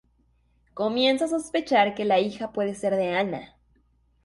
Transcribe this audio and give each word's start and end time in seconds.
Comienza 0.73 1.25
a 1.25 1.27
sospechar 1.27 1.93
que 1.93 2.05
la 2.05 2.19
hija 2.19 2.51
puede 2.51 2.73
ser 2.73 2.95
de 2.95 3.15
Ana. 3.15 3.55